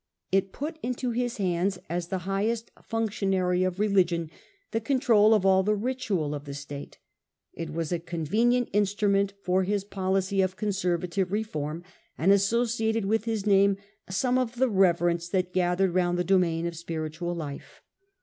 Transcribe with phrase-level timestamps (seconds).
[0.31, 4.31] It put into his hands, as the highest functionary of religion,
[4.71, 6.97] the control of all the ritual of the state;
[7.53, 11.83] it was a convenient instrument for his policy of conservative reform,
[12.17, 13.77] and associated with his name
[14.09, 17.83] some of the reverence that gathered round the domain of spiritual life.